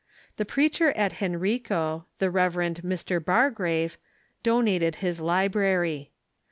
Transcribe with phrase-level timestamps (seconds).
[0.37, 2.53] The preacher at Henrico, the Rev.
[2.55, 3.23] Mr.
[3.23, 3.99] Bargrave,
[4.41, 6.09] do nated his library.